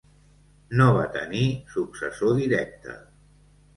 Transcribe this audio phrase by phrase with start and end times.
[0.79, 1.43] No va tenir
[1.75, 2.97] successor directe.